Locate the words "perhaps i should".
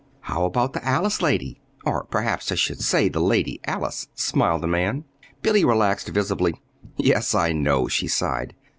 2.05-2.81